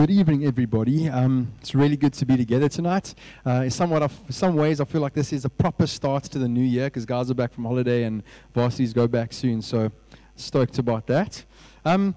[0.00, 1.10] Good evening, everybody.
[1.10, 3.14] Um, it's really good to be together tonight.
[3.44, 6.38] Uh, in somewhat of, some ways, I feel like this is a proper start to
[6.38, 8.22] the new year because guys are back from holiday and
[8.54, 9.60] varsities go back soon.
[9.60, 9.92] So
[10.36, 11.44] stoked about that.
[11.84, 12.14] Um,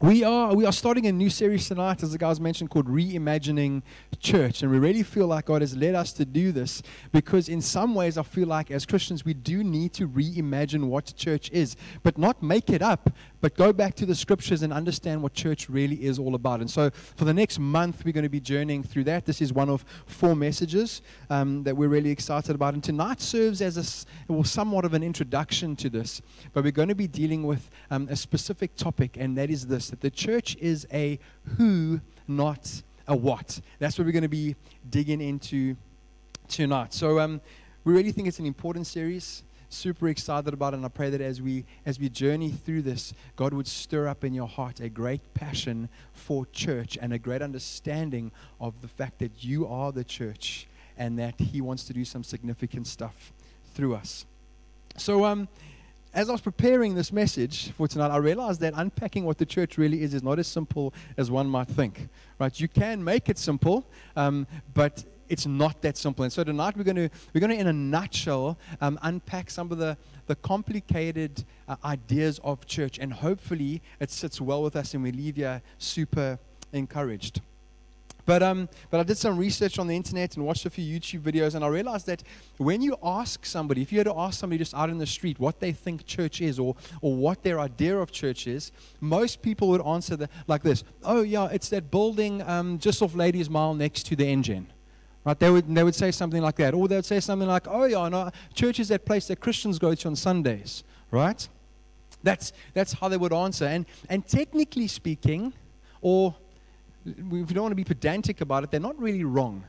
[0.00, 3.82] we are we are starting a new series tonight, as the guys mentioned, called Reimagining
[4.18, 7.62] Church, and we really feel like God has led us to do this because, in
[7.62, 11.76] some ways, I feel like as Christians we do need to reimagine what church is,
[12.02, 13.10] but not make it up,
[13.44, 16.60] but go back to the scriptures and understand what church really is all about.
[16.60, 19.26] And so, for the next month, we're going to be journeying through that.
[19.26, 23.60] This is one of four messages um, that we're really excited about, and tonight serves
[23.60, 26.22] as a well, somewhat of an introduction to this.
[26.54, 29.90] But we're going to be dealing with um, a specific topic, and that is this
[29.90, 31.18] that the church is a
[31.58, 33.60] who, not a what.
[33.78, 34.56] That's what we're going to be
[34.88, 35.76] digging into
[36.48, 36.94] tonight.
[36.94, 37.42] So um,
[37.84, 39.42] we really think it's an important series.
[39.74, 43.52] Super excited about and I pray that as we as we journey through this, God
[43.52, 48.30] would stir up in your heart a great passion for church and a great understanding
[48.60, 52.22] of the fact that you are the church and that He wants to do some
[52.22, 53.32] significant stuff
[53.74, 54.26] through us.
[54.96, 55.48] So um
[56.14, 59.76] as I was preparing this message for tonight, I realized that unpacking what the church
[59.76, 62.08] really is is not as simple as one might think.
[62.38, 62.60] Right?
[62.60, 66.24] You can make it simple, um, but it's not that simple.
[66.24, 69.70] And so tonight we're going to we're going to, in a nutshell, um, unpack some
[69.72, 74.94] of the the complicated uh, ideas of church, and hopefully it sits well with us,
[74.94, 76.38] and we leave you super
[76.72, 77.40] encouraged.
[78.26, 81.20] But, um, but I did some research on the internet and watched a few YouTube
[81.20, 82.22] videos, and I realized that
[82.56, 85.38] when you ask somebody, if you had to ask somebody just out in the street
[85.38, 89.68] what they think church is or, or what their idea of church is, most people
[89.68, 93.74] would answer the, like this Oh, yeah, it's that building um, just off Ladies Mile
[93.74, 94.68] next to the Engen.
[95.24, 95.38] Right?
[95.38, 96.74] They would, they would say something like that.
[96.74, 99.78] Or they would say something like, Oh, yeah, no, church is that place that Christians
[99.78, 100.84] go to on Sundays.
[101.10, 101.48] Right?
[102.22, 103.66] That's, that's how they would answer.
[103.66, 105.52] And, and technically speaking,
[106.00, 106.34] or
[107.06, 109.64] if you don't want to be pedantic about it, they're not really wrong.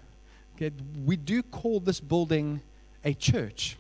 [0.56, 0.73] Okay?
[1.06, 2.62] We do call this building
[3.03, 3.78] a church.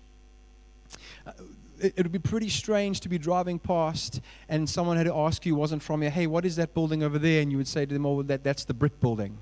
[1.25, 1.31] Uh,
[1.79, 5.45] it, it would be pretty strange to be driving past and someone had to ask
[5.45, 7.41] you, wasn't from here, hey, what is that building over there?
[7.41, 9.37] And you would say to them, oh, that, that's the brick building.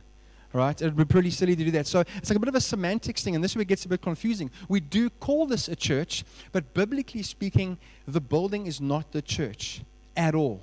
[0.53, 0.79] Right?
[0.79, 1.87] It would be pretty silly to do that.
[1.87, 3.85] So it's like a bit of a semantics thing, and this is where it gets
[3.85, 4.51] a bit confusing.
[4.69, 9.81] We do call this a church, but biblically speaking, the building is not the church
[10.15, 10.61] at all.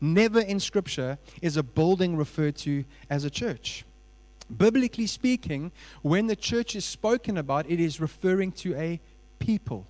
[0.00, 3.84] Never in Scripture is a building referred to as a church.
[4.56, 9.00] Biblically speaking, when the church is spoken about, it is referring to a
[9.38, 9.86] people.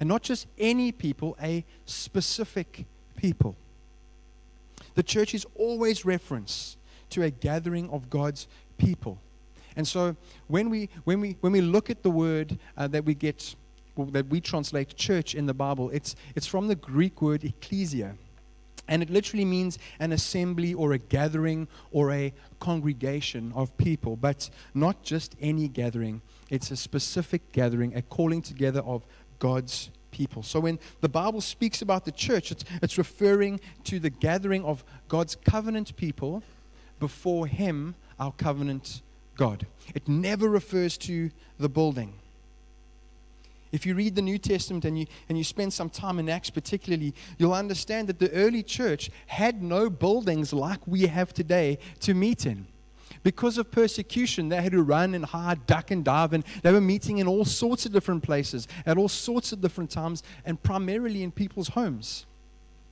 [0.00, 3.56] And not just any people, a specific people.
[4.94, 6.76] The church is always reference
[7.10, 8.48] to a gathering of God's
[8.84, 9.18] people.
[9.76, 10.16] And so
[10.48, 13.54] when we, when we, when we look at the word uh, that we get,
[13.96, 18.14] well, that we translate church in the Bible, it's, it's from the Greek word ecclesia.
[18.88, 24.50] And it literally means an assembly or a gathering or a congregation of people, but
[24.74, 26.20] not just any gathering.
[26.50, 29.06] It's a specific gathering, a calling together of
[29.38, 30.42] God's people.
[30.42, 34.84] So when the Bible speaks about the church, it's, it's referring to the gathering of
[35.08, 36.42] God's covenant people
[37.00, 39.02] before Him, our covenant
[39.36, 39.66] God.
[39.94, 42.14] It never refers to the building.
[43.72, 46.50] If you read the New Testament and you, and you spend some time in Acts,
[46.50, 52.12] particularly, you'll understand that the early church had no buildings like we have today to
[52.12, 52.66] meet in.
[53.22, 56.80] Because of persecution, they had to run and hide, duck and dive, and they were
[56.80, 61.22] meeting in all sorts of different places at all sorts of different times, and primarily
[61.22, 62.26] in people's homes.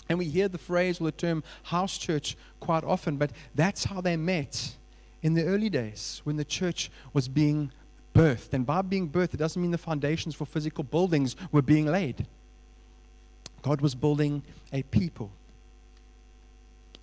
[0.08, 4.00] And we hear the phrase or the term house church quite often, but that's how
[4.00, 4.76] they met
[5.22, 7.72] in the early days when the church was being
[8.14, 8.52] birthed.
[8.52, 12.26] And by being birthed, it doesn't mean the foundations for physical buildings were being laid.
[13.62, 14.42] God was building
[14.72, 15.30] a people.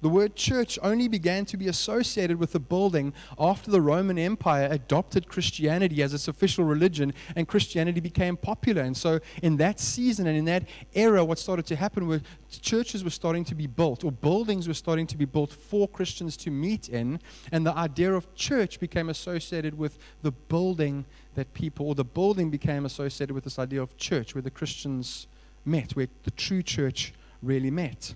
[0.02, 4.68] The word church only began to be associated with the building after the Roman Empire
[4.70, 8.84] adopted Christianity as its official religion and Christianity became popular.
[8.84, 12.22] And so, in that season and in that era, what started to happen was
[12.62, 16.38] churches were starting to be built, or buildings were starting to be built for Christians
[16.38, 17.20] to meet in.
[17.52, 22.52] And the idea of church became associated with the building that people, or the building
[22.52, 25.28] became associated with this idea of church, where the Christians
[25.66, 28.14] met, where the true church really met.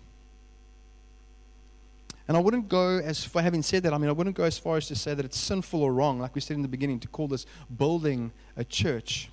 [2.32, 4.58] And I wouldn't go as far, having said that, I mean, I wouldn't go as
[4.58, 6.98] far as to say that it's sinful or wrong, like we said in the beginning,
[7.02, 7.46] to call this
[7.78, 9.30] building a church.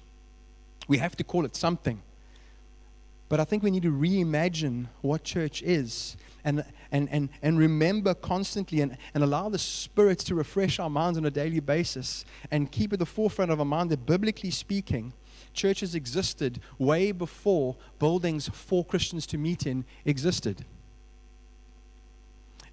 [0.89, 2.03] We have to call it something.
[3.29, 8.15] But I think we need to reimagine what church is and, and, and, and remember
[8.15, 12.73] constantly and, and allow the spirits to refresh our minds on a daily basis and
[12.73, 15.13] keep at the forefront of our mind that, biblically speaking,
[15.55, 20.65] churches existed way before buildings for Christians to meet in existed.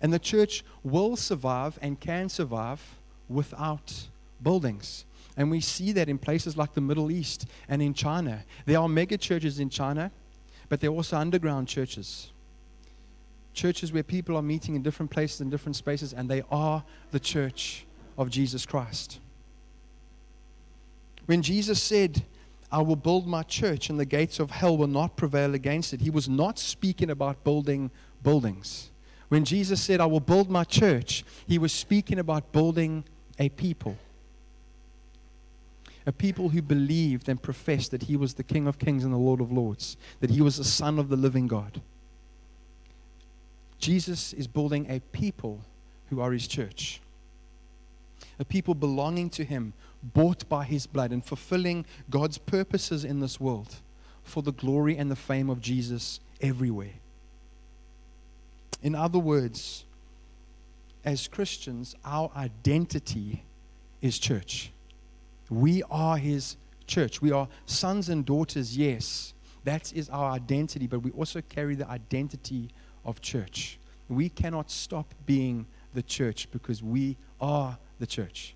[0.05, 2.79] And the church will survive and can survive
[3.27, 4.07] without
[4.39, 5.03] buildings.
[5.35, 8.43] And we see that in places like the Middle East and in China.
[8.67, 10.11] There are mega churches in China,
[10.69, 12.31] but there are also underground churches.
[13.55, 17.19] Churches where people are meeting in different places and different spaces, and they are the
[17.19, 19.17] church of Jesus Christ.
[21.25, 22.21] When Jesus said,
[22.71, 26.01] I will build my church and the gates of hell will not prevail against it,
[26.01, 27.89] he was not speaking about building
[28.21, 28.91] buildings.
[29.29, 33.03] When Jesus said, I will build my church, he was speaking about building
[33.39, 33.97] a people.
[36.05, 39.17] A people who believed and professed that he was the King of Kings and the
[39.17, 41.81] Lord of Lords, that he was the Son of the living God.
[43.79, 45.61] Jesus is building a people
[46.09, 47.01] who are his church.
[48.39, 49.73] A people belonging to him,
[50.03, 53.77] bought by his blood, and fulfilling God's purposes in this world
[54.23, 56.93] for the glory and the fame of Jesus everywhere.
[58.81, 59.85] In other words,
[61.03, 63.43] as Christians, our identity
[64.01, 64.71] is church.
[65.49, 66.57] We are his
[66.87, 67.21] church.
[67.21, 69.33] We are sons and daughters, yes.
[69.63, 72.69] That is our identity, but we also carry the identity
[73.03, 73.79] of church.
[74.09, 78.55] We cannot stop being the church because we are the church.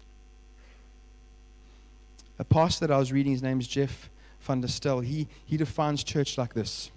[2.37, 4.09] A pastor that I was reading, his name is Jeff
[4.47, 6.91] Vanderstelt, he, he defines church like this.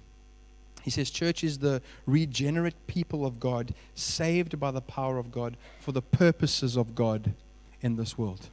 [0.82, 5.56] He says, Church is the regenerate people of God, saved by the power of God
[5.78, 7.34] for the purposes of God
[7.80, 8.48] in this world.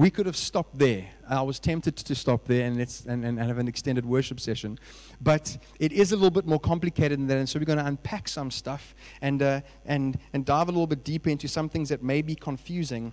[0.00, 1.04] We could have stopped there.
[1.28, 4.78] I was tempted to stop there and, let's, and, and have an extended worship session.
[5.20, 7.36] But it is a little bit more complicated than that.
[7.36, 10.86] And so we're going to unpack some stuff and, uh, and, and dive a little
[10.86, 13.12] bit deeper into some things that may be confusing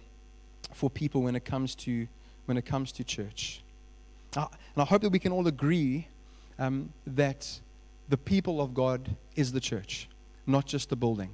[0.73, 2.07] for people when it comes to,
[2.45, 3.63] when it comes to church.
[4.37, 6.07] Uh, and I hope that we can all agree
[6.59, 7.59] um, that
[8.09, 10.07] the people of God is the church,
[10.45, 11.29] not just the building.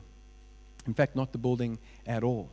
[0.85, 2.49] In fact, not the building at all.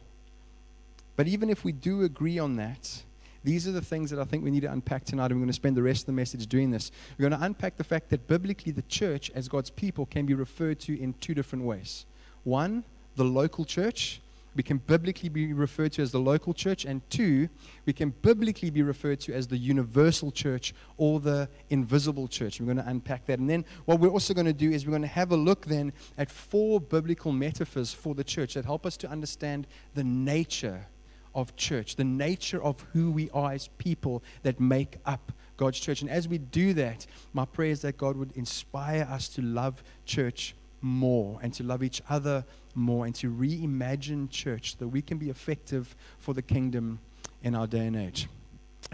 [1.17, 3.03] But even if we do agree on that,
[3.43, 5.49] these are the things that I think we need to unpack tonight, and we're going
[5.49, 6.93] to spend the rest of the message doing this.
[7.19, 10.35] We're going to unpack the fact that biblically the church, as God's people, can be
[10.35, 12.05] referred to in two different ways.
[12.45, 12.85] One,
[13.17, 14.21] the local church,
[14.55, 17.49] we can biblically be referred to as the local church, and two,
[17.87, 22.61] we can biblically be referred to as the universal church or the invisible church.
[22.61, 23.39] We're going to unpack that.
[23.39, 25.67] And then what we're also going to do is we're going to have a look
[25.67, 30.87] then at four biblical metaphors for the church that help us to understand the nature
[31.35, 36.01] of church, the nature of who we are as people that make up God's church.
[36.01, 39.83] And as we do that, my prayer is that God would inspire us to love
[40.05, 42.45] church more and to love each other
[42.75, 46.99] more and to reimagine church that we can be effective for the kingdom
[47.43, 48.29] in our day and age.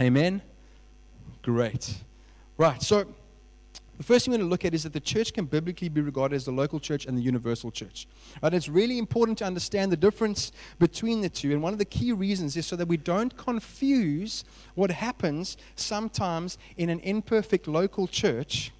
[0.00, 0.42] Amen?
[1.42, 2.02] Great.
[2.58, 3.06] Right, so
[3.98, 6.02] the first thing we're going to look at is that the church can biblically be
[6.02, 8.06] regarded as the local church and the universal church.
[8.42, 8.52] Right?
[8.52, 11.52] It's really important to understand the difference between the two.
[11.52, 14.44] And one of the key reasons is so that we don't confuse
[14.74, 18.70] what happens sometimes in an imperfect local church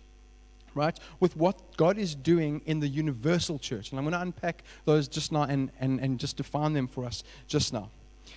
[0.76, 3.90] right, with what God is doing in the universal church.
[3.90, 7.05] And I'm going to unpack those just now and, and, and just define them for
[7.05, 7.90] us just now.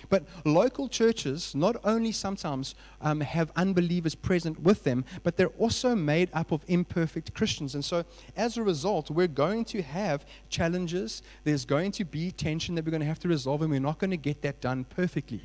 [0.08, 5.94] But local churches not only sometimes um, have unbelievers present with them, but they're also
[5.94, 7.74] made up of imperfect Christians.
[7.74, 8.04] And so,
[8.36, 11.22] as a result, we're going to have challenges.
[11.44, 13.98] There's going to be tension that we're going to have to resolve, and we're not
[13.98, 15.42] going to get that done perfectly.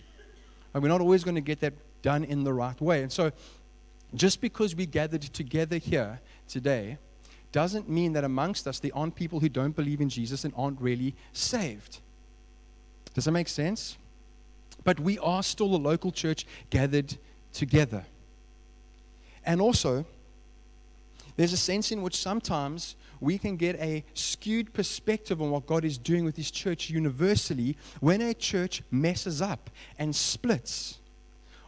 [0.74, 3.01] And we're not always going to get that done in the right way.
[3.01, 3.31] And so,
[4.15, 6.98] just because we gathered together here today
[7.51, 10.79] doesn't mean that amongst us there aren't people who don't believe in Jesus and aren't
[10.81, 12.00] really saved.
[13.13, 13.98] Does that make sense?
[14.84, 17.17] But we are still a local church gathered
[17.53, 18.05] together.
[19.45, 20.05] And also,
[21.38, 25.86] there's a sense in which sometimes we can get a skewed perspective on what God
[25.86, 31.00] is doing with His church universally when a church messes up and splits,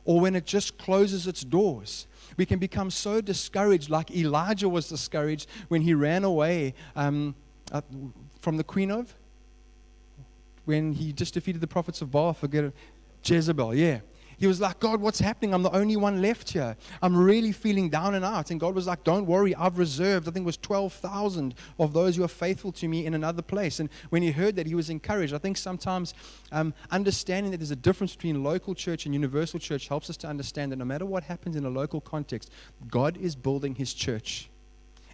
[0.07, 2.07] or when it just closes its doors.
[2.37, 7.35] We can become so discouraged, like Elijah was discouraged when he ran away um,
[7.73, 7.81] uh,
[8.39, 9.13] from the queen of,
[10.63, 12.33] when he just defeated the prophets of Baal.
[12.33, 12.73] Forget it.
[13.21, 13.99] Jezebel, yeah.
[14.37, 15.53] He was like, God, what's happening?
[15.53, 16.77] I'm the only one left here.
[17.01, 18.51] I'm really feeling down and out.
[18.51, 22.15] And God was like, Don't worry, I've reserved, I think it was 12,000 of those
[22.15, 23.79] who are faithful to me in another place.
[23.79, 25.33] And when he heard that, he was encouraged.
[25.33, 26.13] I think sometimes
[26.51, 30.27] um, understanding that there's a difference between local church and universal church helps us to
[30.27, 32.51] understand that no matter what happens in a local context,
[32.87, 34.49] God is building his church.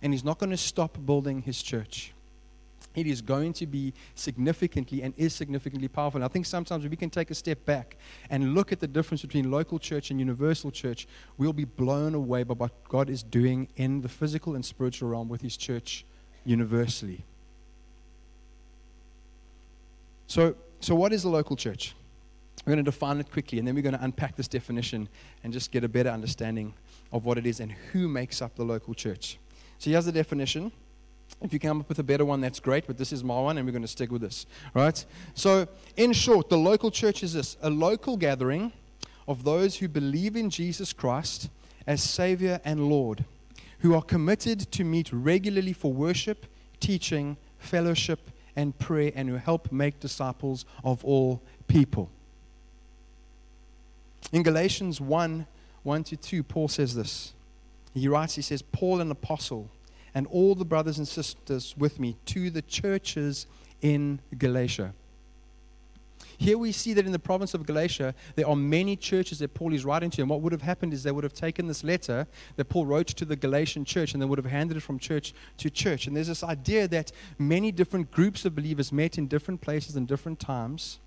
[0.01, 2.12] And he's not going to stop building his church
[2.95, 6.19] it is going to be significantly and is significantly powerful.
[6.19, 7.97] And I think sometimes we can take a step back
[8.29, 11.07] and look at the difference between local church and universal church,
[11.37, 15.29] we'll be blown away by what God is doing in the physical and spiritual realm
[15.29, 16.05] with His church
[16.45, 17.25] universally.
[20.27, 21.95] So, so what is a local church?
[22.65, 25.09] We're going to define it quickly, and then we're going to unpack this definition
[25.43, 26.73] and just get a better understanding
[27.11, 29.37] of what it is and who makes up the local church.
[29.79, 30.71] So here's the definition.
[31.43, 33.57] If you come up with a better one, that's great, but this is my one,
[33.57, 34.45] and we're going to stick with this.
[34.73, 35.05] Right?
[35.35, 38.71] So, in short, the local church is this a local gathering
[39.27, 41.49] of those who believe in Jesus Christ
[41.85, 43.25] as Savior and Lord,
[43.79, 46.45] who are committed to meet regularly for worship,
[46.79, 52.09] teaching, fellowship, and prayer, and who help make disciples of all people.
[54.31, 55.45] In Galatians 1
[55.83, 57.33] 1 to 2, Paul says this.
[57.93, 59.69] He writes, he says, Paul, an apostle,
[60.15, 63.47] and all the brothers and sisters with me to the churches
[63.81, 64.93] in Galatia.
[66.37, 69.73] Here we see that in the province of Galatia, there are many churches that Paul
[69.73, 70.21] is writing to.
[70.21, 73.07] And what would have happened is they would have taken this letter that Paul wrote
[73.07, 76.07] to the Galatian church and they would have handed it from church to church.
[76.07, 80.07] And there's this idea that many different groups of believers met in different places and
[80.07, 80.99] different times.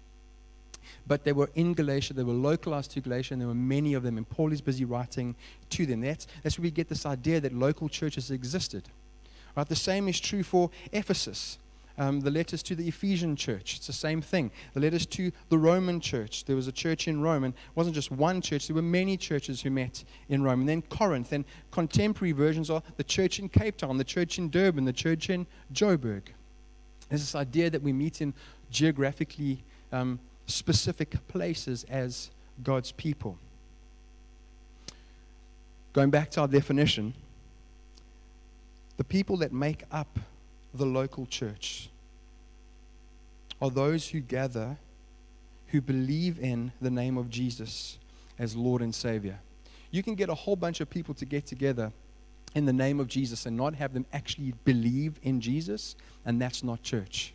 [1.07, 4.03] But they were in Galatia, they were localized to Galatia, and there were many of
[4.03, 4.17] them.
[4.17, 5.35] And Paul is busy writing
[5.71, 6.01] to them.
[6.01, 8.85] That's, that's where we get this idea that local churches existed.
[9.57, 9.69] Right?
[9.69, 11.59] The same is true for Ephesus
[11.99, 13.77] um, the letters to the Ephesian church.
[13.77, 14.51] It's the same thing.
[14.75, 16.45] The letters to the Roman church.
[16.45, 19.17] There was a church in Rome, and it wasn't just one church, there were many
[19.17, 20.61] churches who met in Rome.
[20.61, 24.51] And then Corinth, and contemporary versions are the church in Cape Town, the church in
[24.51, 26.23] Durban, the church in Joburg.
[27.09, 28.35] There's this idea that we meet in
[28.71, 29.63] geographically
[29.93, 32.31] um, specific places as
[32.63, 33.39] God's people.
[35.93, 37.15] Going back to our definition,
[38.97, 40.19] the people that make up
[40.75, 41.91] the local church
[43.61, 44.77] are those who gather
[45.69, 47.99] who believe in the name of Jesus
[48.39, 49.39] as Lord and Savior.
[49.91, 51.93] You can get a whole bunch of people to get together
[52.55, 56.63] in the name of Jesus and not have them actually believe in Jesus, and that's
[56.63, 57.35] not church.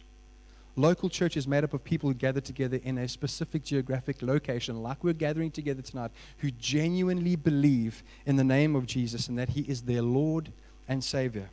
[0.75, 4.81] Local church is made up of people who gather together in a specific geographic location,
[4.81, 9.49] like we're gathering together tonight, who genuinely believe in the name of Jesus and that
[9.49, 10.51] He is their Lord
[10.87, 11.49] and Savior.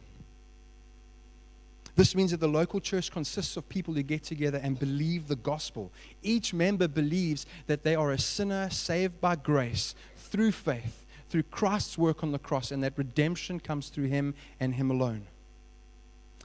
[1.97, 5.35] This means that the local church consists of people who get together and believe the
[5.35, 5.91] gospel.
[6.23, 11.99] Each member believes that they are a sinner saved by grace through faith, through Christ's
[11.99, 15.27] work on the cross, and that redemption comes through him and him alone.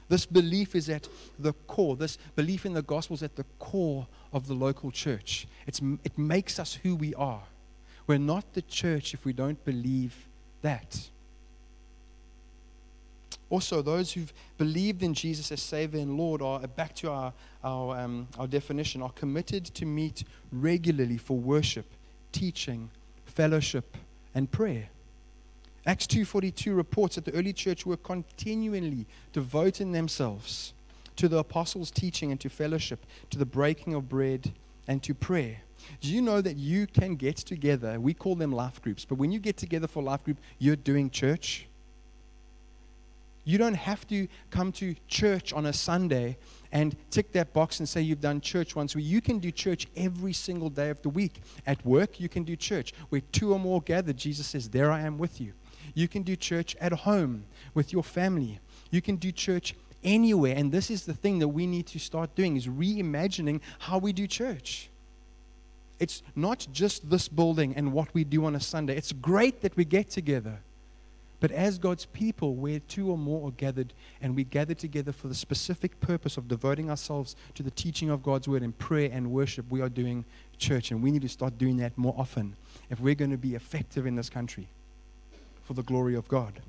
[0.08, 1.08] This belief is at
[1.38, 1.96] the core.
[1.96, 5.46] This belief in the gospel is at the core of the local church.
[5.66, 7.42] It's, it makes us who we are.
[8.06, 10.26] We're not the church if we don't believe
[10.62, 11.08] that.
[13.50, 17.32] Also, those who've believed in Jesus as Savior and Lord are, back to our,
[17.62, 21.86] our, um, our definition, are committed to meet regularly for worship,
[22.32, 22.90] teaching,
[23.26, 23.96] fellowship,
[24.34, 24.88] and prayer.
[25.86, 30.72] Acts 2:42 reports that the early church were continually devoting themselves
[31.16, 34.52] to the apostles' teaching and to fellowship, to the breaking of bread
[34.88, 35.58] and to prayer.
[36.00, 38.00] Do you know that you can get together?
[38.00, 41.10] We call them life groups, but when you get together for life group, you're doing
[41.10, 41.66] church.
[43.44, 46.38] You don't have to come to church on a Sunday
[46.72, 48.94] and tick that box and say you've done church once.
[48.94, 51.42] You can do church every single day of the week.
[51.66, 52.94] At work, you can do church.
[53.10, 55.52] Where two or more gather, Jesus says, There I am with you.
[55.94, 58.58] You can do church at home with your family.
[58.90, 60.54] You can do church anywhere.
[60.56, 64.12] And this is the thing that we need to start doing is reimagining how we
[64.12, 64.90] do church.
[66.00, 68.96] It's not just this building and what we do on a Sunday.
[68.96, 70.58] It's great that we get together.
[71.40, 75.28] But as God's people, where two or more are gathered, and we gather together for
[75.28, 79.30] the specific purpose of devoting ourselves to the teaching of God's word and prayer and
[79.30, 80.24] worship, we are doing
[80.58, 80.90] church.
[80.90, 82.56] And we need to start doing that more often
[82.90, 84.68] if we're going to be effective in this country
[85.64, 86.60] for the glory of God.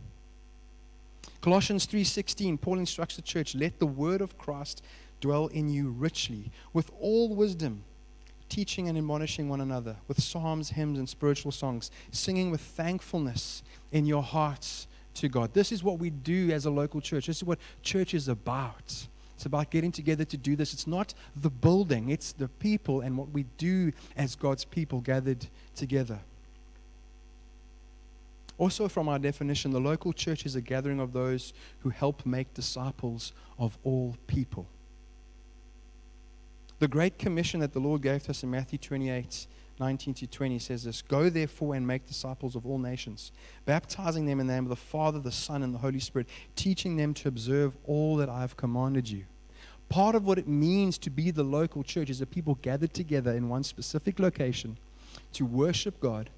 [1.41, 4.81] Colossians 3:16 Paul instructs the church let the word of Christ
[5.21, 7.83] dwell in you richly with all wisdom
[8.49, 14.05] teaching and admonishing one another with psalms, hymns, and spiritual songs, singing with thankfulness in
[14.05, 15.53] your hearts to God.
[15.53, 17.27] This is what we do as a local church.
[17.27, 19.07] This is what church is about.
[19.35, 20.73] It's about getting together to do this.
[20.73, 25.47] It's not the building, it's the people and what we do as God's people gathered
[25.75, 26.19] together.
[28.57, 32.53] Also, from our definition, the local church is a gathering of those who help make
[32.53, 34.67] disciples of all people.
[36.79, 39.47] The Great Commission that the Lord gave to us in Matthew 28
[39.79, 43.31] 19 to 20 says this Go therefore and make disciples of all nations,
[43.65, 46.95] baptizing them in the name of the Father, the Son, and the Holy Spirit, teaching
[46.95, 49.25] them to observe all that I have commanded you.
[49.89, 53.31] Part of what it means to be the local church is that people gathered together
[53.31, 54.77] in one specific location
[55.33, 56.29] to worship God.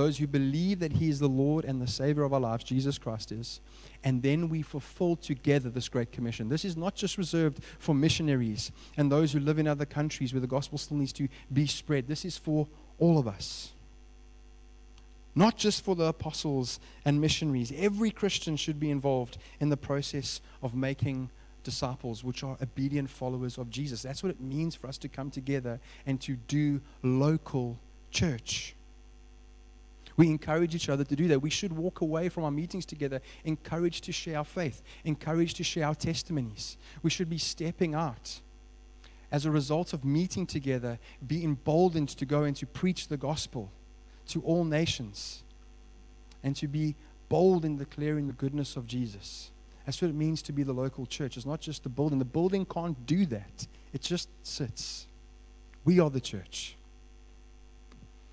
[0.00, 2.96] Those who believe that He is the Lord and the Savior of our lives, Jesus
[2.96, 3.60] Christ is,
[4.02, 6.48] and then we fulfill together this great commission.
[6.48, 10.40] This is not just reserved for missionaries and those who live in other countries where
[10.40, 12.08] the gospel still needs to be spread.
[12.08, 12.66] This is for
[12.98, 13.72] all of us.
[15.34, 17.70] Not just for the apostles and missionaries.
[17.76, 21.28] Every Christian should be involved in the process of making
[21.62, 24.00] disciples, which are obedient followers of Jesus.
[24.00, 27.78] That's what it means for us to come together and to do local
[28.10, 28.74] church.
[30.20, 31.40] We encourage each other to do that.
[31.40, 35.64] We should walk away from our meetings together encouraged to share our faith, encouraged to
[35.64, 36.76] share our testimonies.
[37.02, 38.42] We should be stepping out
[39.32, 43.72] as a result of meeting together, be emboldened to go and to preach the gospel
[44.26, 45.42] to all nations
[46.42, 46.96] and to be
[47.30, 49.50] bold in declaring the goodness of Jesus.
[49.86, 51.38] That's what it means to be the local church.
[51.38, 52.18] It's not just the building.
[52.18, 55.06] The building can't do that, it just sits.
[55.86, 56.76] We are the church.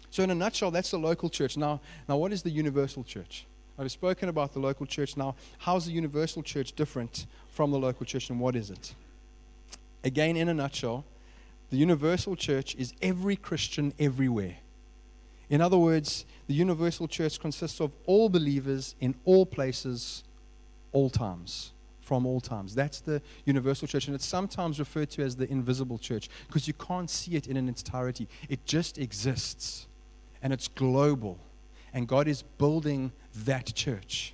[0.09, 1.57] So, in a nutshell, that's the local church.
[1.57, 3.45] Now, now what is the universal church?
[3.79, 5.17] I've spoken about the local church.
[5.17, 8.95] Now, how's the universal church different from the local church, and what is it?
[10.03, 11.05] Again, in a nutshell,
[11.69, 14.57] the universal church is every Christian everywhere.
[15.49, 20.23] In other words, the universal church consists of all believers in all places,
[20.91, 21.71] all times,
[22.01, 22.73] from all times.
[22.73, 26.73] That's the universal church, and it's sometimes referred to as the invisible church because you
[26.73, 28.27] can't see it in an entirety.
[28.49, 29.86] It just exists
[30.47, 31.37] and it's global.
[31.93, 34.33] And God is building that church.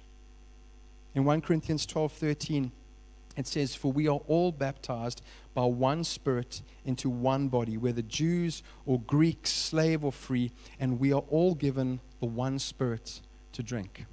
[1.15, 2.71] In 1 Corinthians 12 13,
[3.35, 5.23] it says, For we are all baptized
[5.55, 11.11] by one Spirit into one body, whether Jews or Greeks, slave or free, and we
[11.11, 13.21] are all given the one Spirit
[13.53, 14.05] to drink.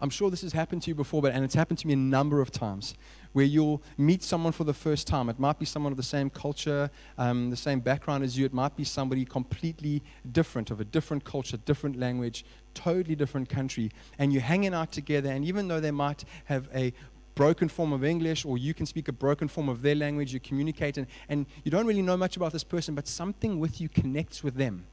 [0.00, 1.98] I'm sure this has happened to you before, but and it's happened to me a
[1.98, 2.94] number of times
[3.32, 5.28] where you'll meet someone for the first time.
[5.28, 8.44] It might be someone of the same culture, um, the same background as you.
[8.44, 12.44] It might be somebody completely different, of a different culture, different language,
[12.74, 13.90] totally different country.
[14.18, 16.92] And you're hanging out together, and even though they might have a
[17.34, 20.40] broken form of English or you can speak a broken form of their language, you
[20.40, 23.88] communicate, and, and you don't really know much about this person, but something with you
[23.88, 24.84] connects with them.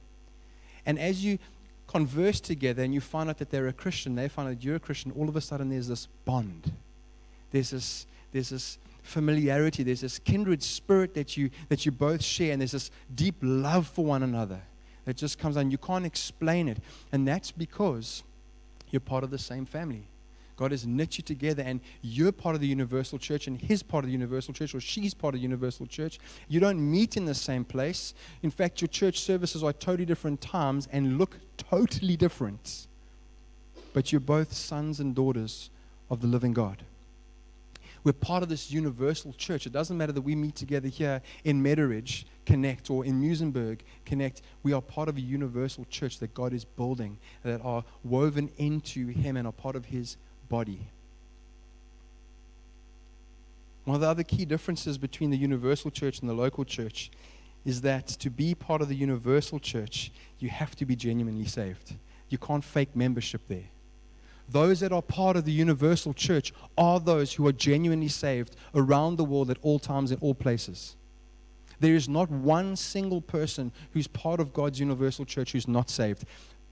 [0.86, 1.39] And as you
[1.88, 4.79] converse together and you find out that they're a Christian, they find out you're a
[4.79, 6.72] Christian, all of a sudden there's this bond.
[7.51, 12.51] There's this there's this familiarity, there's this kindred spirit that you, that you both share,
[12.51, 14.61] and there's this deep love for one another
[15.05, 15.72] that just comes on.
[15.72, 16.79] You can't explain it.
[17.11, 18.24] And that's because
[18.90, 20.09] you're part of the same family.
[20.57, 24.03] God has knit you together, and you're part of the universal church, and He's part
[24.03, 26.20] of the universal church, or she's part of the universal church.
[26.50, 28.16] You don't meet in the same place.
[28.42, 32.87] In fact, your church services are totally different times and look totally different.
[33.94, 35.70] But you're both sons and daughters
[36.09, 36.83] of the living God.
[38.03, 39.66] We're part of this universal church.
[39.66, 44.42] It doesn't matter that we meet together here in Meadowridge Connect or in Muizenberg Connect.
[44.64, 49.07] We are part of a universal church that God is building, that are woven into
[49.07, 50.18] Him and are part of His
[50.50, 50.88] body.
[53.86, 57.10] One of the other key differences between the universal church and the local church
[57.66, 61.96] is that to be part of the universal church, you have to be genuinely saved.
[62.29, 63.70] You can't fake membership there
[64.50, 69.18] those that are part of the universal church are those who are genuinely saved around
[69.18, 70.96] the world at all times in all places.
[71.79, 76.25] There is not one single person who's part of God's universal church who's not saved.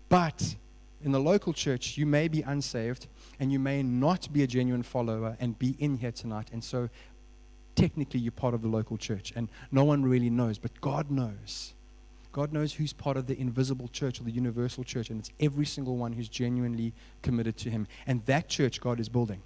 [0.10, 0.56] But
[1.04, 3.08] in the local church, you may be unsaved
[3.40, 6.50] and you may not be a genuine follower and be in here tonight.
[6.52, 6.90] And so,
[7.76, 9.32] technically, you're part of the local church.
[9.36, 11.75] And no one really knows, but God knows.
[12.36, 15.66] God knows who's part of the invisible church or the universal church, and it's every
[15.66, 17.88] single one who's genuinely committed to Him.
[18.08, 19.42] And that church God is building.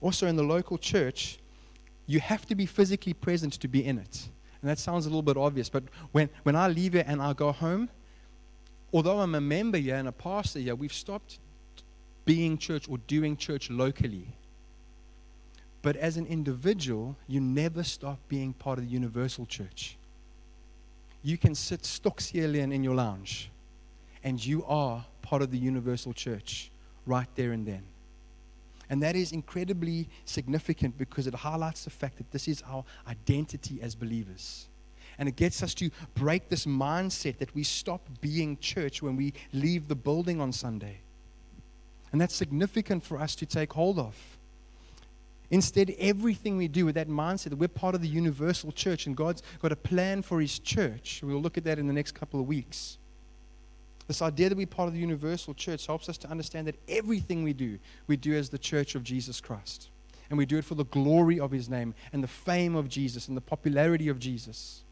[0.00, 1.40] Also, in the local church,
[2.06, 4.28] you have to be physically present to be in it.
[4.62, 7.32] And that sounds a little bit obvious, but when, when I leave here and I
[7.32, 7.88] go home,
[8.92, 11.40] although I'm a member here and a pastor here, we've stopped
[12.24, 14.28] being church or doing church locally.
[15.82, 19.98] But as an individual, you never stop being part of the universal church
[21.22, 23.50] you can sit stokselen in your lounge
[24.22, 26.70] and you are part of the universal church
[27.06, 27.82] right there and then.
[28.90, 33.80] And that is incredibly significant because it highlights the fact that this is our identity
[33.82, 34.68] as believers.
[35.18, 39.34] And it gets us to break this mindset that we stop being church when we
[39.52, 41.00] leave the building on Sunday.
[42.12, 44.37] And that's significant for us to take hold of.
[45.50, 49.16] Instead, everything we do with that mindset that we're part of the universal church and
[49.16, 51.20] God's got a plan for His church.
[51.22, 52.98] We'll look at that in the next couple of weeks.
[54.06, 57.44] This idea that we're part of the universal church helps us to understand that everything
[57.44, 59.88] we do, we do as the church of Jesus Christ.
[60.28, 63.28] And we do it for the glory of His name and the fame of Jesus
[63.28, 64.82] and the popularity of Jesus.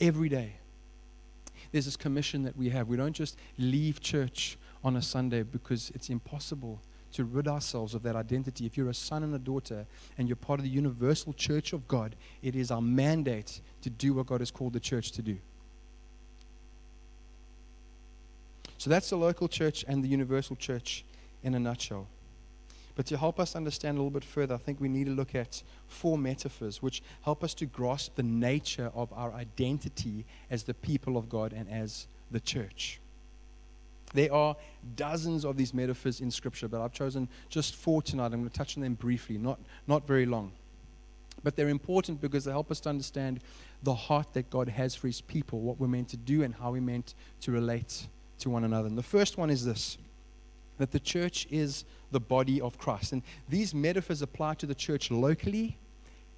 [0.00, 0.54] Every day.
[1.72, 2.88] there's this commission that we have.
[2.88, 6.80] We don't just leave church on a Sunday because it's impossible
[7.16, 8.66] to rid ourselves of that identity.
[8.66, 9.86] If you're a son and a daughter
[10.18, 14.12] and you're part of the universal church of God, it is our mandate to do
[14.12, 15.38] what God has called the church to do.
[18.76, 21.04] So that's the local church and the universal church
[21.42, 22.06] in a nutshell.
[22.94, 25.34] But to help us understand a little bit further, I think we need to look
[25.34, 30.74] at four metaphors which help us to grasp the nature of our identity as the
[30.74, 33.00] people of God and as the church.
[34.16, 34.56] There are
[34.96, 38.26] dozens of these metaphors in Scripture, but I've chosen just four tonight.
[38.26, 40.52] I'm going to touch on them briefly, not, not very long.
[41.44, 43.40] But they're important because they help us to understand
[43.82, 46.72] the heart that God has for His people, what we're meant to do, and how
[46.72, 48.06] we're meant to relate
[48.38, 48.88] to one another.
[48.88, 49.98] And the first one is this
[50.78, 53.12] that the church is the body of Christ.
[53.12, 55.78] And these metaphors apply to the church locally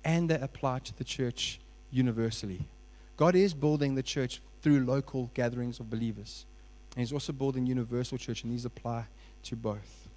[0.05, 1.61] and they apply to the church
[1.91, 2.69] universally.
[3.17, 6.45] God is building the church through local gatherings of believers.
[6.92, 9.07] And He's also building universal church, and these apply
[9.44, 10.09] to both.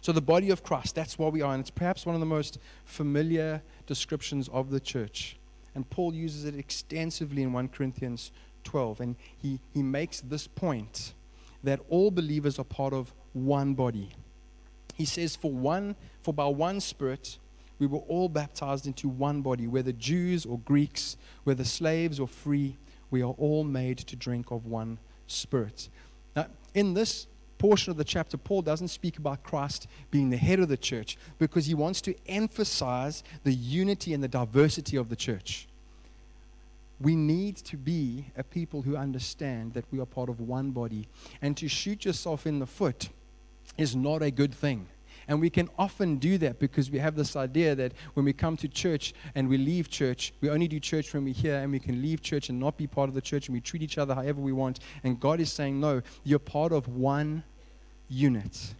[0.00, 1.52] So, the body of Christ, that's what we are.
[1.52, 5.36] And it's perhaps one of the most familiar descriptions of the church.
[5.74, 8.30] And Paul uses it extensively in 1 Corinthians
[8.64, 9.00] 12.
[9.00, 11.14] And he, he makes this point
[11.62, 14.10] that all believers are part of one body.
[14.94, 17.38] He says, For one, for by one Spirit,
[17.78, 22.76] we were all baptized into one body, whether Jews or Greeks, whether slaves or free,
[23.10, 25.88] we are all made to drink of one Spirit.
[26.34, 27.26] Now, in this
[27.58, 31.16] portion of the chapter, Paul doesn't speak about Christ being the head of the church
[31.38, 35.66] because he wants to emphasize the unity and the diversity of the church.
[37.00, 41.06] We need to be a people who understand that we are part of one body.
[41.40, 43.10] And to shoot yourself in the foot
[43.76, 44.86] is not a good thing.
[45.28, 48.56] And we can often do that because we have this idea that when we come
[48.56, 51.78] to church and we leave church, we only do church when we're here and we
[51.78, 54.14] can leave church and not be part of the church and we treat each other
[54.14, 54.80] however we want.
[55.04, 57.44] And God is saying, no, you're part of one
[58.08, 58.74] unit.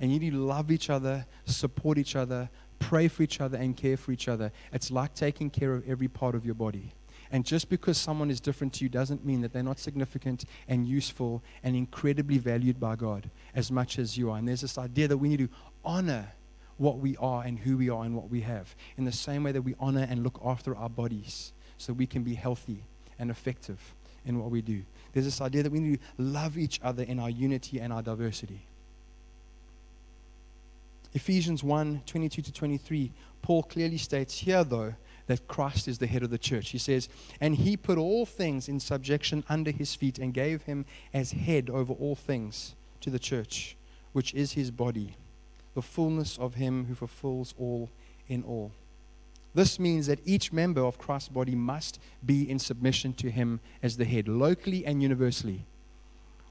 [0.00, 3.76] And you need to love each other, support each other, pray for each other, and
[3.76, 4.50] care for each other.
[4.72, 6.92] It's like taking care of every part of your body.
[7.30, 10.86] And just because someone is different to you doesn't mean that they're not significant and
[10.86, 14.38] useful and incredibly valued by God as much as you are.
[14.38, 15.48] And there's this idea that we need to
[15.84, 16.32] honor
[16.76, 19.52] what we are and who we are and what we have in the same way
[19.52, 22.84] that we honor and look after our bodies so we can be healthy
[23.18, 23.94] and effective
[24.26, 24.82] in what we do.
[25.12, 28.02] There's this idea that we need to love each other in our unity and our
[28.02, 28.60] diversity.
[31.12, 34.94] Ephesians 1 22 to 23, Paul clearly states here, though,
[35.26, 36.70] that Christ is the head of the church.
[36.70, 37.08] He says,
[37.40, 41.70] And he put all things in subjection under his feet and gave him as head
[41.70, 43.76] over all things to the church,
[44.12, 45.16] which is his body,
[45.74, 47.90] the fullness of him who fulfills all
[48.28, 48.72] in all.
[49.54, 53.96] This means that each member of Christ's body must be in submission to him as
[53.96, 55.64] the head, locally and universally.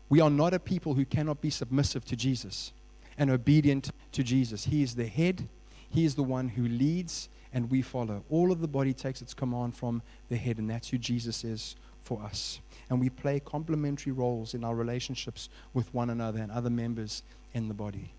[0.08, 2.72] We are not a people who cannot be submissive to Jesus
[3.18, 4.66] and obedient to Jesus.
[4.66, 5.48] He is the head,
[5.90, 8.24] He is the one who leads, and we follow.
[8.30, 11.76] All of the body takes its command from the head, and that's who Jesus is
[12.02, 12.60] for us.
[12.90, 17.22] And we play complementary roles in our relationships with one another and other members
[17.54, 18.14] in the body.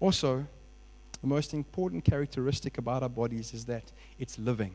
[0.00, 0.46] Also,
[1.20, 4.74] the most important characteristic about our bodies is that it's living.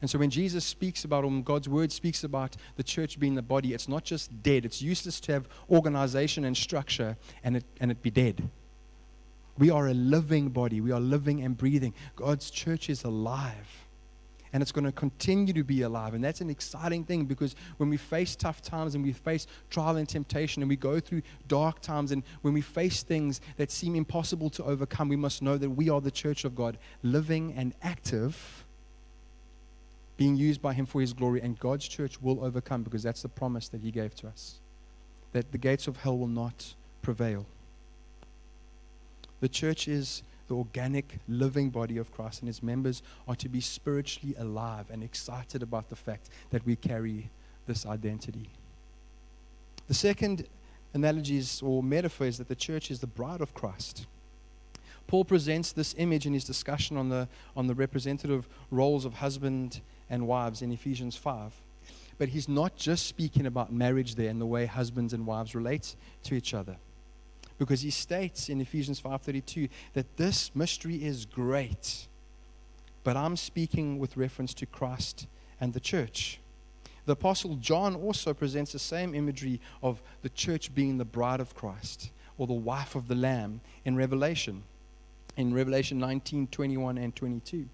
[0.00, 3.42] And so when Jesus speaks about, when God's word speaks about the church being the
[3.42, 4.64] body, it's not just dead.
[4.64, 8.48] It's useless to have organization and structure and it, and it be dead.
[9.58, 10.80] We are a living body.
[10.80, 11.94] We are living and breathing.
[12.14, 13.87] God's church is alive.
[14.52, 16.14] And it's going to continue to be alive.
[16.14, 19.96] And that's an exciting thing because when we face tough times and we face trial
[19.96, 23.94] and temptation and we go through dark times and when we face things that seem
[23.94, 27.74] impossible to overcome, we must know that we are the church of God, living and
[27.82, 28.64] active,
[30.16, 31.40] being used by Him for His glory.
[31.40, 34.60] And God's church will overcome because that's the promise that He gave to us
[35.32, 37.46] that the gates of hell will not prevail.
[39.40, 43.60] The church is the organic, living body of Christ, and its members are to be
[43.60, 47.30] spiritually alive and excited about the fact that we carry
[47.66, 48.50] this identity.
[49.86, 50.46] The second
[50.94, 54.06] analogy is, or metaphor is that the church is the bride of Christ.
[55.06, 59.80] Paul presents this image in his discussion on the, on the representative roles of husband
[60.10, 61.54] and wives in Ephesians 5.
[62.18, 65.94] But he's not just speaking about marriage there and the way husbands and wives relate
[66.24, 66.76] to each other
[67.58, 72.08] because he states in Ephesians 5:32 that this mystery is great.
[73.04, 75.26] But I'm speaking with reference to Christ
[75.60, 76.40] and the church.
[77.04, 81.54] The apostle John also presents the same imagery of the church being the bride of
[81.54, 84.64] Christ or the wife of the lamb in Revelation
[85.38, 87.68] in Revelation 19, 21 and 22.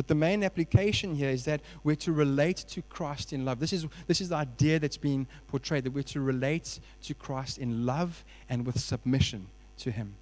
[0.00, 3.60] But the main application here is that we're to relate to Christ in love.
[3.60, 7.58] This is, this is the idea that's being portrayed that we're to relate to Christ
[7.58, 10.14] in love and with submission to Him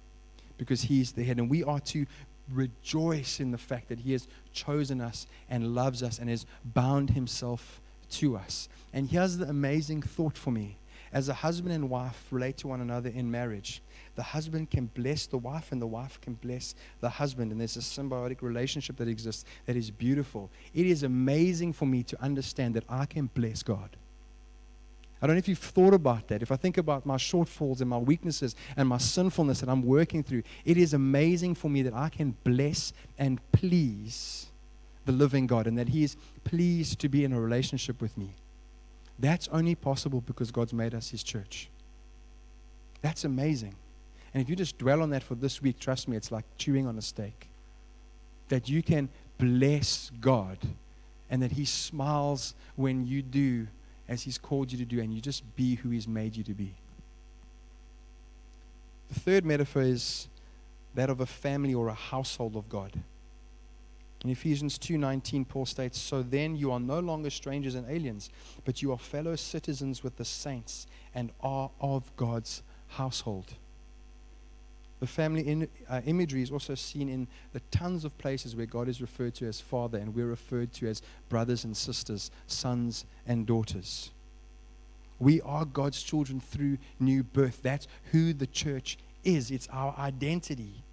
[0.57, 1.37] because He's the head.
[1.37, 2.05] And we are to
[2.51, 7.11] rejoice in the fact that He has chosen us and loves us and has bound
[7.11, 8.67] Himself to us.
[8.91, 10.75] And here's the amazing thought for me
[11.11, 13.81] as a husband and wife relate to one another in marriage
[14.19, 17.53] the husband can bless the wife and the wife can bless the husband.
[17.53, 20.51] And there's a symbiotic relationship that exists that is beautiful.
[20.73, 23.95] It is amazing for me to understand that I can bless God.
[25.21, 26.41] I don't know if you've thought about that.
[26.41, 30.21] If I think about my shortfalls and my weaknesses and my sinfulness that I'm working
[30.21, 34.47] through, it is amazing for me that I can bless and please
[35.05, 38.33] the living God and that He is pleased to be in a relationship with me.
[39.19, 41.69] That's only possible because God's made us His church.
[43.01, 43.75] That's amazing.
[44.33, 46.87] And if you just dwell on that for this week, trust me, it's like chewing
[46.87, 47.49] on a steak.
[48.47, 50.57] That you can bless God
[51.29, 53.67] and that He smiles when you do
[54.07, 56.53] as He's called you to do and you just be who He's made you to
[56.53, 56.75] be.
[59.09, 60.27] The third metaphor is
[60.95, 62.93] that of a family or a household of God.
[64.23, 68.29] In Ephesians 2:19 Paul states, "So then you are no longer strangers and aliens,
[68.65, 73.55] but you are fellow citizens with the saints and are of God's household."
[74.99, 78.89] The family in, uh, imagery is also seen in the tons of places where God
[78.89, 83.47] is referred to as Father and we're referred to as brothers and sisters, sons and
[83.47, 84.11] daughters.
[85.17, 87.61] We are God's children through new birth.
[87.61, 90.83] That's who the church is, it's our identity.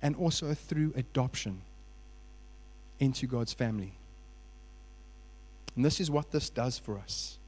[0.00, 1.62] And also through adoption
[2.98, 3.92] into God's family.
[5.74, 7.38] And this is what this does for us.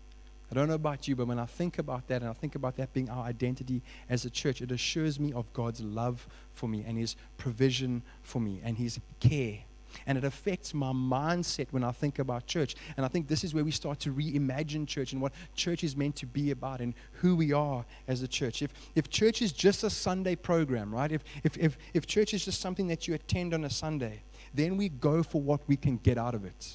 [0.50, 2.76] I don't know about you, but when I think about that and I think about
[2.76, 6.84] that being our identity as a church, it assures me of God's love for me
[6.86, 9.58] and His provision for me and His care.
[10.06, 12.76] And it affects my mindset when I think about church.
[12.96, 15.96] And I think this is where we start to reimagine church and what church is
[15.96, 18.62] meant to be about and who we are as a church.
[18.62, 21.10] If, if church is just a Sunday program, right?
[21.10, 24.22] If, if, if, if church is just something that you attend on a Sunday,
[24.54, 26.72] then we go for what we can get out of it.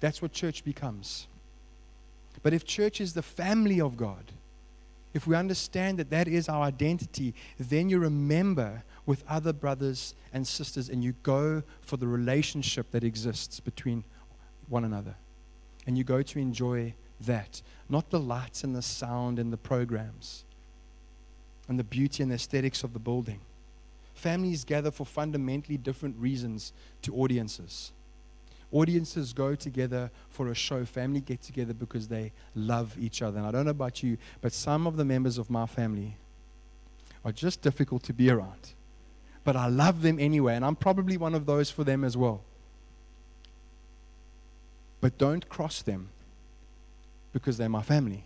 [0.00, 1.26] That's what church becomes.
[2.42, 4.32] But if church is the family of God,
[5.14, 10.46] if we understand that that is our identity, then you remember with other brothers and
[10.46, 14.04] sisters and you go for the relationship that exists between
[14.68, 15.14] one another.
[15.86, 20.44] And you go to enjoy that, not the lights and the sound and the programs
[21.68, 23.40] and the beauty and the aesthetics of the building.
[24.16, 27.92] Families gather for fundamentally different reasons to audiences.
[28.72, 30.86] Audiences go together for a show.
[30.86, 33.36] Family get together because they love each other.
[33.36, 36.16] And I don't know about you, but some of the members of my family
[37.26, 38.72] are just difficult to be around.
[39.44, 42.42] But I love them anyway, and I'm probably one of those for them as well.
[45.02, 46.08] But don't cross them
[47.34, 48.24] because they're my family.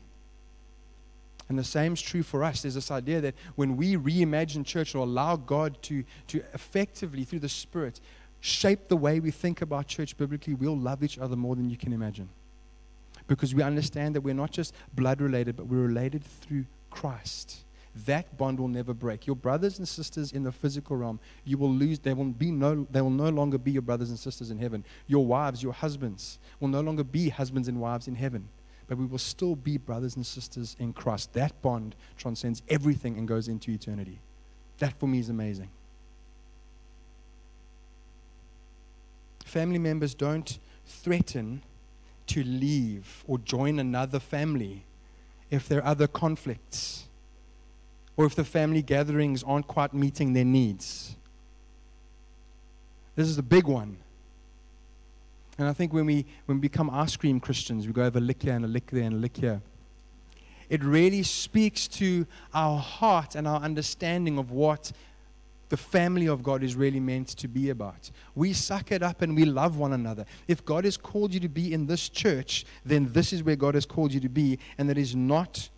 [1.50, 2.62] And the same is true for us.
[2.62, 7.40] There's this idea that when we reimagine church or allow God to, to effectively, through
[7.40, 8.00] the Spirit,
[8.38, 11.76] shape the way we think about church biblically, we'll love each other more than you
[11.76, 12.28] can imagine.
[13.26, 17.64] Because we understand that we're not just blood related, but we're related through Christ.
[18.06, 19.26] That bond will never break.
[19.26, 21.98] Your brothers and sisters in the physical realm, you will lose.
[21.98, 22.86] They will be no.
[22.92, 24.84] They will no longer be your brothers and sisters in heaven.
[25.08, 28.48] Your wives, your husbands, will no longer be husbands and wives in heaven.
[28.90, 31.32] But we will still be brothers and sisters in Christ.
[31.32, 34.18] That bond transcends everything and goes into eternity.
[34.80, 35.70] That for me is amazing.
[39.50, 41.62] family members don't threaten
[42.28, 44.84] to leave or join another family
[45.50, 47.08] if there are other conflicts
[48.16, 51.16] or if the family gatherings aren't quite meeting their needs.
[53.16, 53.96] This is a big one.
[55.60, 58.20] And I think when we, when we become ice cream Christians, we go over a
[58.20, 59.60] lick here and a lick there and a lick here.
[60.70, 64.90] It really speaks to our heart and our understanding of what
[65.68, 68.10] the family of God is really meant to be about.
[68.34, 70.24] We suck it up and we love one another.
[70.48, 73.74] If God has called you to be in this church, then this is where God
[73.74, 75.68] has called you to be, and that is not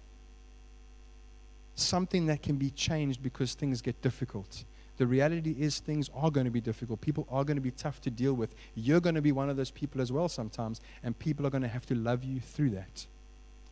[1.74, 4.64] something that can be changed because things get difficult.
[4.98, 7.00] The reality is, things are going to be difficult.
[7.00, 8.54] People are going to be tough to deal with.
[8.74, 11.62] You're going to be one of those people as well sometimes, and people are going
[11.62, 13.06] to have to love you through that.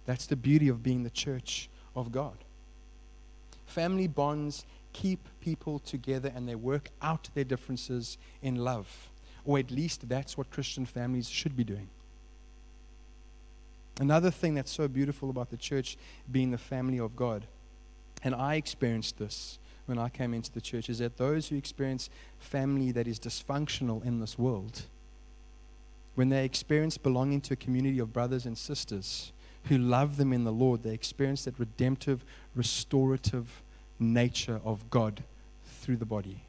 [0.06, 2.38] That's the beauty of being the church of God.
[3.66, 9.10] Family bonds keep people together and they work out their differences in love.
[9.44, 11.88] Or at least that's what Christian families should be doing.
[14.00, 15.96] Another thing that's so beautiful about the church
[16.30, 17.46] being the family of God,
[18.24, 19.58] and I experienced this
[19.90, 24.02] when I came into the church is that those who experience family that is dysfunctional
[24.04, 24.82] in this world,
[26.14, 29.32] when they experience belonging to a community of brothers and sisters
[29.64, 32.24] who love them in the Lord, they experience that redemptive,
[32.54, 33.62] restorative
[33.98, 35.22] nature of God
[35.66, 36.42] through the body.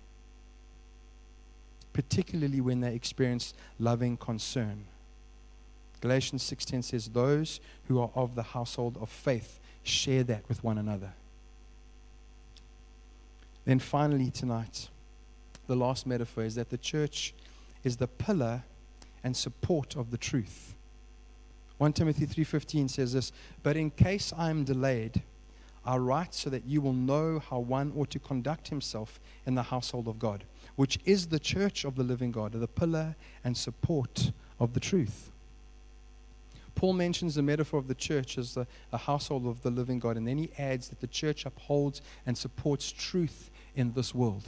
[1.93, 4.85] Particularly when they experience loving concern.
[5.99, 10.77] Galatians 6:10 says those who are of the household of faith share that with one
[10.77, 11.13] another.
[13.65, 14.89] Then finally tonight,
[15.67, 17.33] the last metaphor is that the church
[17.83, 18.63] is the pillar
[19.23, 20.75] and support of the truth.
[21.77, 23.31] 1 Timothy 3:15 says this,
[23.63, 25.23] "But in case I am delayed,
[25.83, 29.63] I write so that you will know how one ought to conduct himself in the
[29.63, 30.43] household of God,
[30.75, 35.31] which is the church of the living God, the pillar and support of the truth."
[36.73, 40.17] Paul mentions the metaphor of the church as a, a, household of the living God,
[40.17, 44.43] and then he adds that the church upholds and supports truth in this world.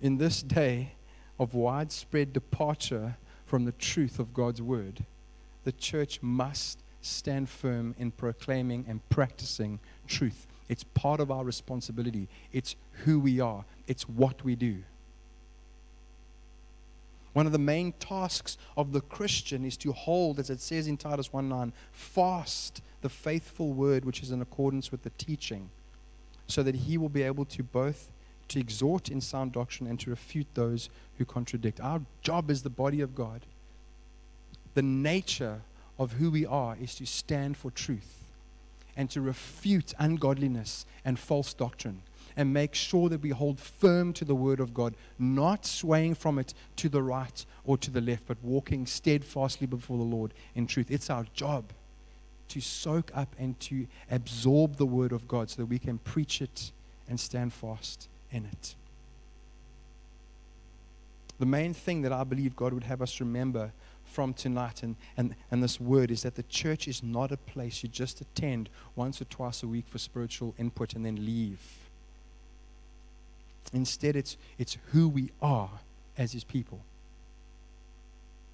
[0.00, 0.92] In this day
[1.38, 5.04] of widespread departure from the truth of God's word,
[5.64, 10.46] the church must stand firm in proclaiming and practicing truth.
[10.68, 14.82] It's part of our responsibility, it's who we are, it's what we do.
[17.34, 20.96] One of the main tasks of the Christian is to hold, as it says in
[20.96, 25.68] Titus 1 9, fast the faithful word which is in accordance with the teaching,
[26.46, 28.10] so that he will be able to both
[28.48, 31.80] to exhort in sound doctrine and to refute those who contradict.
[31.80, 33.42] Our job as the body of God,
[34.74, 35.62] the nature
[35.98, 38.24] of who we are, is to stand for truth
[38.96, 42.02] and to refute ungodliness and false doctrine
[42.36, 46.38] and make sure that we hold firm to the Word of God, not swaying from
[46.38, 50.66] it to the right or to the left, but walking steadfastly before the Lord in
[50.66, 50.90] truth.
[50.90, 51.64] It's our job
[52.54, 56.40] to soak up and to absorb the Word of God so that we can preach
[56.40, 56.70] it
[57.08, 58.76] and stand fast in it.
[61.40, 63.72] The main thing that I believe God would have us remember
[64.04, 67.82] from tonight and, and, and this word is that the church is not a place
[67.82, 71.60] you just attend once or twice a week for spiritual input and then leave.
[73.72, 75.80] Instead, it's, it's who we are
[76.16, 76.82] as his people.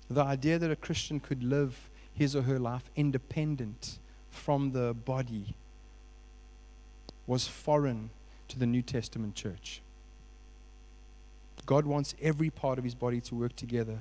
[0.09, 3.99] The idea that a Christian could live his or her life independent
[4.31, 5.55] from the body
[7.27, 8.11] was foreign
[8.49, 9.81] to the New Testament church.
[11.67, 14.01] God wants every part of his body to work together,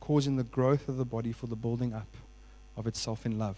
[0.00, 2.08] causing the growth of the body for the building up
[2.76, 3.56] of itself in love.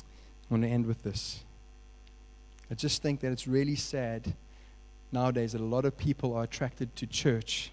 [0.00, 1.44] I want to end with this.
[2.70, 4.34] I just think that it's really sad
[5.12, 7.70] nowadays that a lot of people are attracted to church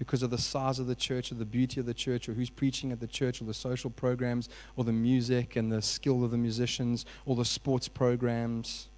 [0.00, 2.48] because of the size of the church or the beauty of the church or who's
[2.48, 6.30] preaching at the church or the social programs or the music and the skill of
[6.30, 8.88] the musicians or the sports programs.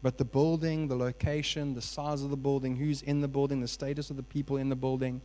[0.00, 3.68] But the building, the location, the size of the building, who's in the building, the
[3.68, 5.20] status of the people in the building,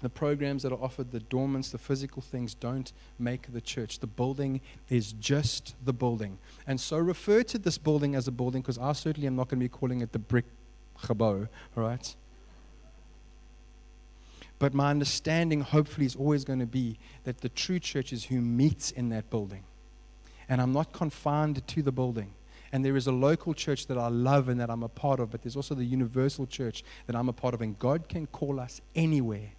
[0.00, 3.98] the programs that are offered, the dormants, the physical things don't make the church.
[3.98, 6.38] The building is just the building.
[6.66, 9.60] And so refer to this building as a building because I certainly am not going
[9.60, 10.46] to be calling it the brick
[11.06, 12.16] chabot, all right?
[14.58, 18.40] But my understanding, hopefully, is always going to be that the true church is who
[18.40, 19.64] meets in that building.
[20.48, 22.34] And I'm not confined to the building.
[22.72, 25.30] And there is a local church that I love and that I'm a part of,
[25.30, 27.62] but there's also the universal church that I'm a part of.
[27.62, 29.50] And God can call us anywhere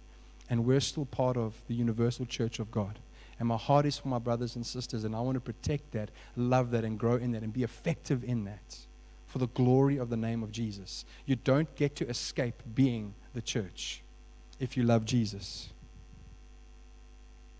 [0.48, 2.98] and we're still part of the universal church of God.
[3.38, 6.10] And my heart is for my brothers and sisters, and I want to protect that,
[6.36, 8.78] love that, and grow in that, and be effective in that
[9.26, 11.04] for the glory of the name of Jesus.
[11.26, 14.02] You don't get to escape being the church
[14.58, 15.70] if you love Jesus.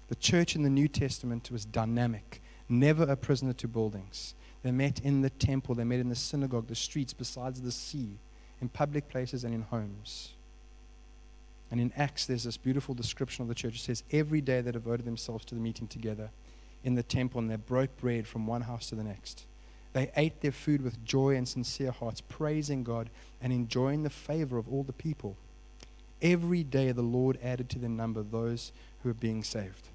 [0.08, 4.34] The church in the New Testament was dynamic, never a prisoner to buildings.
[4.62, 8.18] They met in the temple, they met in the synagogue, the streets, besides the sea,
[8.60, 10.32] in public places and in homes.
[11.70, 13.76] And in Acts, there's this beautiful description of the church.
[13.76, 16.30] It says, Every day they devoted themselves to the meeting together
[16.84, 19.44] in the temple, and they broke bread from one house to the next.
[19.92, 24.58] They ate their food with joy and sincere hearts, praising God and enjoying the favor
[24.58, 25.36] of all the people.
[26.22, 29.88] Every day the Lord added to their number those who are being saved.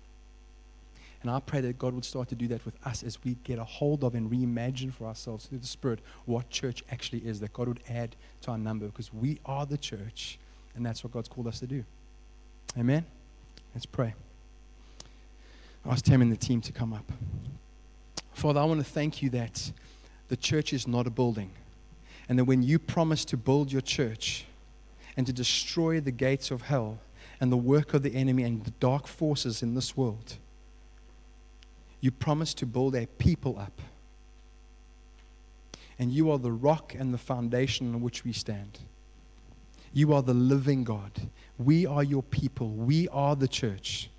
[1.21, 3.59] And I pray that God would start to do that with us as we get
[3.59, 7.53] a hold of and reimagine for ourselves through the Spirit what church actually is, that
[7.53, 10.39] God would add to our number because we are the church
[10.75, 11.83] and that's what God's called us to do.
[12.77, 13.05] Amen?
[13.75, 14.13] Let's pray.
[15.85, 17.11] I ask Tim and the team to come up.
[18.33, 19.71] Father, I want to thank you that
[20.29, 21.51] the church is not a building.
[22.29, 24.45] And that when you promise to build your church
[25.17, 26.99] and to destroy the gates of hell
[27.39, 30.37] and the work of the enemy and the dark forces in this world,
[31.99, 33.81] you promise to build a people up
[36.01, 38.79] and you are the rock and the foundation on which we stand.
[39.93, 41.11] You are the living God.
[41.59, 42.69] We are your people.
[42.69, 44.09] We are the church.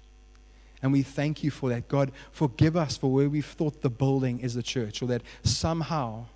[0.80, 1.88] And we thank you for that.
[1.88, 6.26] God, forgive us for where we've thought the building is the church, or that somehow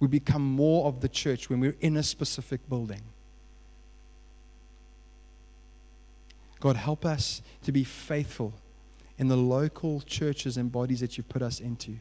[0.00, 3.02] we become more of the church when we're in a specific building.
[6.64, 8.54] God, help us to be faithful
[9.18, 11.96] in the local churches and bodies that you've put us into.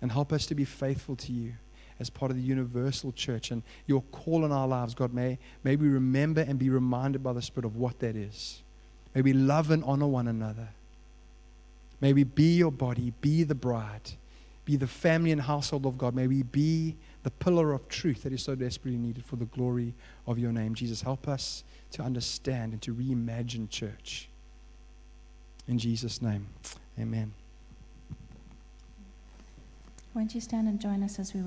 [0.00, 1.54] And help us to be faithful to you
[1.98, 5.12] as part of the universal church and your call in our lives, God.
[5.12, 8.62] May, may we remember and be reminded by the Spirit of what that is.
[9.16, 10.68] May we love and honor one another.
[12.00, 14.12] May we be your body, be the bride,
[14.64, 16.14] be the family and household of God.
[16.14, 16.94] May we be
[17.24, 19.92] the pillar of truth that is so desperately needed for the glory
[20.28, 20.76] of your name.
[20.76, 24.28] Jesus, help us to understand and to reimagine church.
[25.68, 26.48] In Jesus' name,
[26.98, 27.32] amen.
[30.14, 31.40] Won't you stand and join us as we